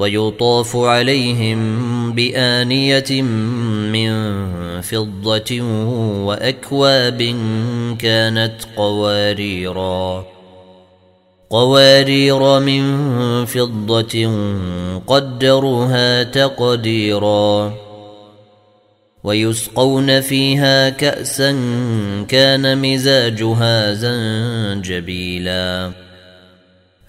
ويطاف 0.00 0.76
عليهم 0.76 1.60
بآنية 2.12 3.22
من 3.92 4.10
فضة 4.80 5.62
وأكواب 6.24 7.36
كانت 7.98 8.54
قواريرا. 8.76 10.26
قوارير 11.50 12.60
من 12.60 12.84
فضة 13.44 14.30
قدروها 15.06 16.22
تقديرا. 16.22 17.74
ويسقون 19.24 20.20
فيها 20.20 20.88
كأسا 20.88 21.50
كان 22.28 22.78
مزاجها 22.78 23.94
زنجبيلاً. 23.94 26.09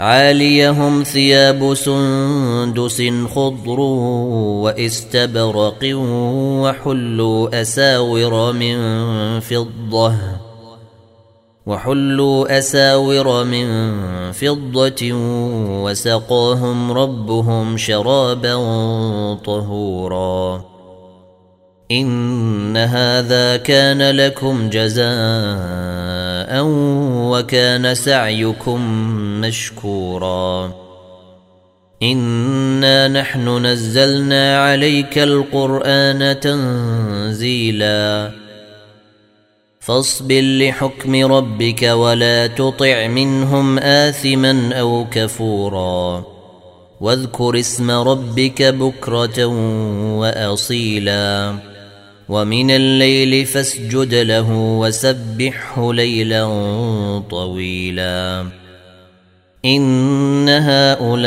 عاليهم 0.00 1.02
ثياب 1.02 1.74
سندس 1.74 3.02
خضر 3.34 3.80
واستبرق 4.64 5.96
وحلوا 6.62 7.60
أساور 7.60 8.52
من 8.52 8.76
فضة 9.40 10.12
وحلوا 11.66 12.58
أساور 12.58 13.44
من 13.44 13.66
فضة 14.32 15.12
وسقاهم 15.84 16.92
ربهم 16.92 17.76
شرابا 17.76 18.54
طهورا. 19.34 20.64
إن 21.90 22.76
هذا 22.76 23.56
كان 23.56 24.10
لكم 24.10 24.70
جزاء 24.70 25.10
وكان 27.30 27.94
سعيكم 27.94 28.80
مشكورا. 29.40 30.72
إنا 32.02 33.08
نحن 33.08 33.66
نزلنا 33.66 34.64
عليك 34.64 35.18
القرآن 35.18 36.40
تنزيلا. 36.40 38.30
فاصبر 39.80 40.40
لحكم 40.40 41.32
ربك 41.32 41.82
ولا 41.82 42.46
تطع 42.46 43.06
منهم 43.06 43.78
آثما 43.78 44.74
أو 44.80 45.06
كفورا. 45.10 46.24
واذكر 47.00 47.60
اسم 47.60 47.90
ربك 47.90 48.62
بكرة 48.62 49.46
وأصيلا. 50.16 51.54
ومن 52.30 52.70
الليل 52.70 53.46
فاسجد 53.46 54.14
له 54.14 54.52
وسبحه 54.52 55.92
ليلا 55.92 56.44
طويلا. 57.30 58.46
إن 59.64 60.48
هؤلاء 60.48 61.20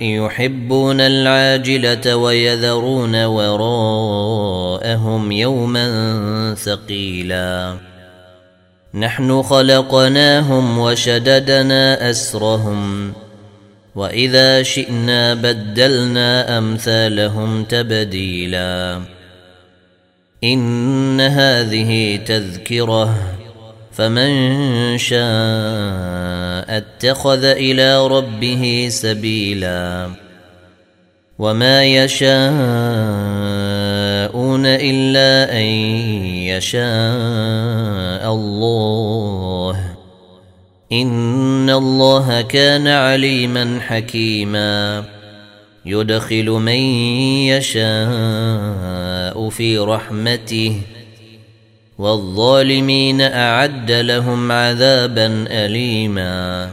يحبون 0.00 1.00
العاجلة 1.00 2.16
ويذرون 2.16 3.24
وراءهم 3.24 5.32
يوما 5.32 6.54
ثقيلا. 6.54 7.76
نحن 8.94 9.42
خلقناهم 9.42 10.78
وشددنا 10.78 12.10
أسرهم 12.10 13.12
وإذا 13.94 14.62
شئنا 14.62 15.34
بدلنا 15.34 16.58
أمثالهم 16.58 17.64
تبديلا. 17.64 19.00
إن 20.44 21.20
هذه 21.20 22.16
تذكرة 22.16 23.14
فمن 23.92 24.98
شاء 24.98 25.18
اتخذ 26.76 27.44
إلى 27.44 28.06
ربه 28.06 28.88
سبيلا 28.90 30.10
وما 31.38 31.84
يشاءون 31.84 32.38
إلا 34.66 35.52
أن 35.52 35.66
يشاء 36.46 38.32
الله 38.34 39.80
إن 40.92 41.70
الله 41.70 42.40
كان 42.42 42.86
عليما 42.86 43.80
حكيما 43.80 45.04
يدخل 45.88 46.50
من 46.50 46.80
يشاء 47.48 49.48
في 49.48 49.78
رحمته 49.78 50.80
والظالمين 51.98 53.20
أعد 53.20 53.90
لهم 53.90 54.52
عذابا 54.52 55.44
أليما 55.50 56.70